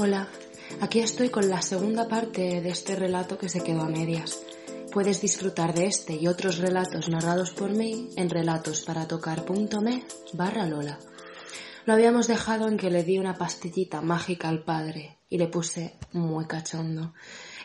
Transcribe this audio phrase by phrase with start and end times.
[0.00, 0.28] Hola,
[0.80, 4.38] aquí estoy con la segunda parte de este relato que se quedó a medias.
[4.92, 10.04] Puedes disfrutar de este y otros relatos narrados por mí en relatosparatocar.me
[10.34, 11.00] barra Lola.
[11.84, 15.98] Lo habíamos dejado en que le di una pastillita mágica al padre y le puse
[16.12, 17.12] muy cachondo.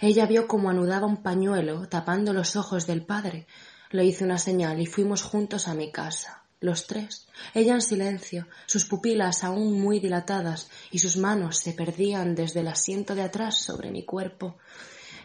[0.01, 3.45] Ella vio como anudaba un pañuelo tapando los ojos del padre.
[3.91, 6.42] Le hice una señal y fuimos juntos a mi casa.
[6.63, 12.35] Los tres, ella en silencio, sus pupilas aún muy dilatadas y sus manos se perdían
[12.35, 14.55] desde el asiento de atrás sobre mi cuerpo.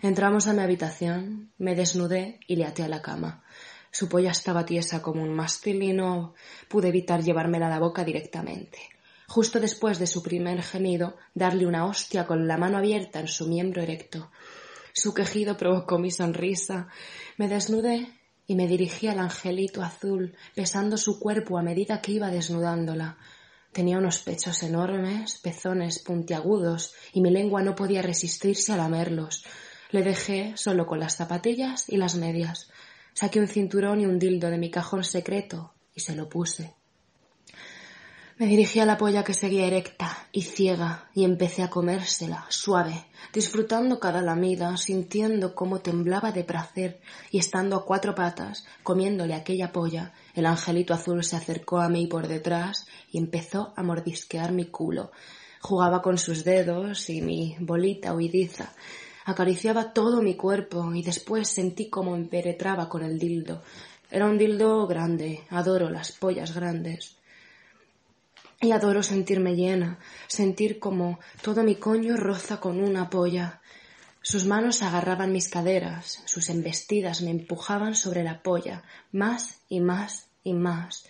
[0.02, 3.44] Entramos a mi habitación, me desnudé y le até a la cama.
[3.92, 6.34] Su polla estaba tiesa como un mástil y no
[6.68, 8.80] pude evitar llevármela a la boca directamente.
[9.28, 13.46] Justo después de su primer gemido, darle una hostia con la mano abierta en su
[13.46, 14.32] miembro erecto.
[14.92, 16.88] Su quejido provocó mi sonrisa.
[17.36, 18.17] Me desnudé
[18.48, 23.18] y me dirigí al angelito azul, besando su cuerpo a medida que iba desnudándola.
[23.72, 29.44] Tenía unos pechos enormes, pezones puntiagudos, y mi lengua no podía resistirse a lamerlos.
[29.90, 32.70] Le dejé solo con las zapatillas y las medias.
[33.12, 36.77] Saqué un cinturón y un dildo de mi cajón secreto y se lo puse.
[38.38, 43.06] Me dirigí a la polla que seguía erecta y ciega y empecé a comérsela, suave,
[43.32, 47.00] disfrutando cada lamida, sintiendo cómo temblaba de placer
[47.32, 52.06] y estando a cuatro patas, comiéndole aquella polla, el angelito azul se acercó a mí
[52.06, 55.10] por detrás y empezó a mordisquear mi culo.
[55.60, 58.72] Jugaba con sus dedos y mi bolita huidiza
[59.28, 63.60] Acariciaba todo mi cuerpo y después sentí como me penetraba con el dildo.
[64.10, 67.18] Era un dildo grande, adoro las pollas grandes.
[68.60, 73.60] Y adoro sentirme llena, sentir como todo mi coño roza con una polla.
[74.20, 78.82] Sus manos agarraban mis caderas, sus embestidas me empujaban sobre la polla,
[79.12, 81.06] más y más y más,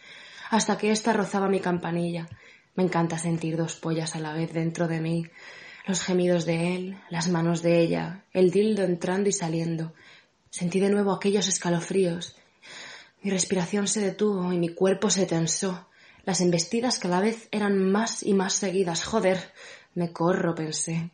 [0.51, 2.29] hasta que ésta rozaba mi campanilla.
[2.75, 5.27] Me encanta sentir dos pollas a la vez dentro de mí
[5.89, 9.95] los gemidos de él, las manos de ella, el dildo entrando y saliendo.
[10.51, 12.37] Sentí de nuevo aquellos escalofríos.
[13.23, 15.89] Mi respiración se detuvo y mi cuerpo se tensó.
[16.25, 19.05] Las embestidas cada vez eran más y más seguidas.
[19.05, 19.53] Joder,
[19.95, 21.11] me corro, pensé.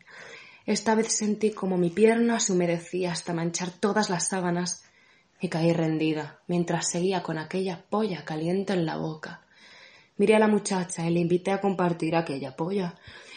[0.67, 4.85] Esta vez sentí como mi pierna se humedecía hasta manchar todas las sábanas
[5.41, 9.43] y caí rendida mientras seguía con aquella polla caliente en la boca.
[10.17, 12.95] Miré a la muchacha y le invité a compartir aquella polla.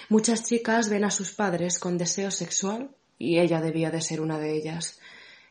[0.09, 4.39] Muchas chicas ven a sus padres con deseo sexual y ella debía de ser una
[4.39, 4.99] de ellas.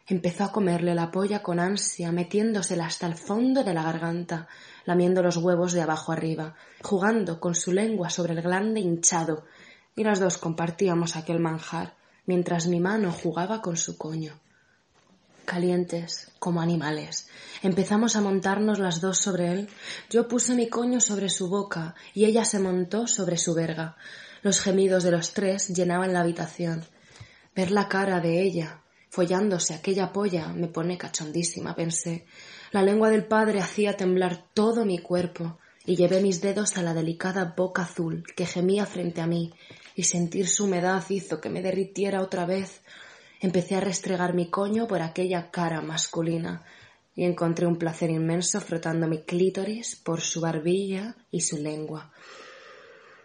[0.09, 4.47] Empezó a comerle la polla con ansia, metiéndosela hasta el fondo de la garganta,
[4.85, 9.45] lamiendo los huevos de abajo arriba, jugando con su lengua sobre el glande hinchado,
[9.97, 14.39] y las dos compartíamos aquel manjar, mientras mi mano jugaba con su coño.
[15.45, 17.29] Calientes, como animales.
[17.63, 19.69] Empezamos a montarnos las dos sobre él.
[20.11, 23.97] Yo puse mi coño sobre su boca y ella se montó sobre su verga.
[24.43, 26.85] Los gemidos de los tres llenaban la habitación.
[27.55, 32.27] Ver la cara de ella, follándose aquella polla, me pone cachondísima, pensé.
[32.73, 36.95] La lengua del padre hacía temblar todo mi cuerpo, y llevé mis dedos a la
[36.95, 39.55] delicada boca azul que gemía frente a mí,
[39.95, 42.83] y sentir su humedad hizo que me derritiera otra vez.
[43.41, 46.65] Empecé a restregar mi coño por aquella cara masculina.
[47.19, 52.13] y encontré un placer inmenso frotando mi clítoris por su barbilla y su lengua.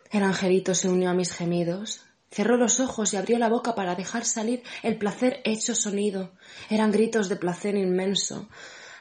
[0.10, 3.96] El angelito se unió a mis gemidos, cerró los ojos y abrió la boca para
[3.96, 6.32] dejar salir el placer hecho sonido.
[6.70, 8.48] Eran gritos de placer inmenso.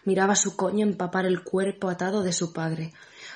[0.05, 2.93] Miraba su coño empapar el cuerpo atado de su padre.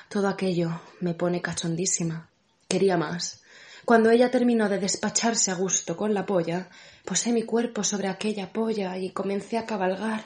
[0.09, 2.29] Todo aquello me pone cachondísima.
[2.69, 3.43] Quería más.
[3.85, 6.71] Cuando ella terminó de despacharse a gusto con la polla,
[7.05, 10.25] posé mi cuerpo sobre aquella polla y comencé a cabalgar.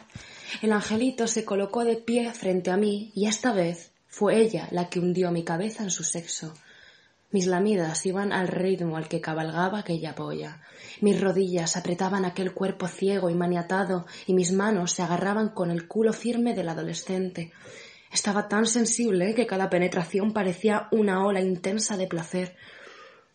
[0.63, 4.89] El angelito se colocó de pie frente a mí y esta vez fue ella la
[4.89, 6.55] que hundió mi cabeza en su sexo.
[7.31, 10.63] Mis lamidas iban al ritmo al que cabalgaba aquella polla.
[11.03, 15.87] Mis rodillas apretaban aquel cuerpo ciego y maniatado y mis manos se agarraban con el
[15.87, 17.53] culo firme del adolescente.
[18.11, 22.57] Estaba tan sensible que cada penetración parecía una ola intensa de placer.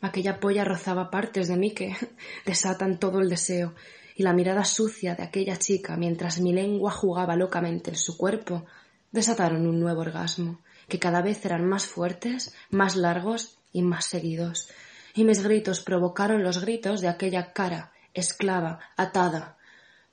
[0.02, 1.96] Aquella polla rozaba partes de mí que
[2.48, 3.76] desatan todo el deseo,
[4.16, 8.66] y la mirada sucia de aquella chica mientras mi lengua jugaba locamente en su cuerpo
[9.12, 14.70] desataron un nuevo orgasmo, que cada vez eran más fuertes, más largos y más seguidos,
[15.14, 19.58] y mis gritos provocaron los gritos de aquella cara, esclava, atada.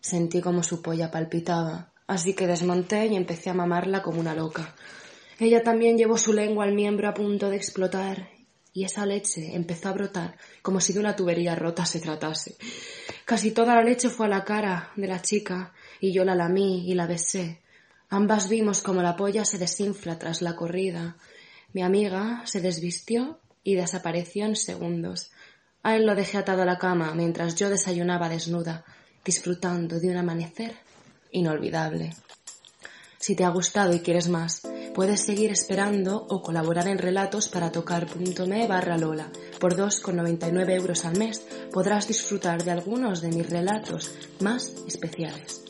[0.00, 4.74] Sentí como su polla palpitaba, así que desmonté y empecé a mamarla como una loca.
[5.38, 8.28] Ella también llevó su lengua al miembro a punto de explotar
[8.72, 12.56] y esa leche empezó a brotar como si de una tubería rota se tratase.
[13.24, 16.90] Casi toda la leche fue a la cara de la chica y yo la lamí
[16.90, 17.60] y la besé.
[18.08, 21.16] Ambas vimos como la polla se desinfla tras la corrida.
[21.72, 25.30] Mi amiga se desvistió y desapareció en segundos.
[25.82, 28.84] A él lo dejé atado a la cama mientras yo desayunaba desnuda,
[29.24, 30.74] disfrutando de un amanecer
[31.32, 32.14] inolvidable.
[33.18, 34.62] Si te ha gustado y quieres más,
[34.94, 39.30] puedes seguir esperando o colaborar en relatos para tocar.me barra Lola.
[39.58, 44.10] Por 2,99 euros al mes podrás disfrutar de algunos de mis relatos
[44.40, 45.69] más especiales.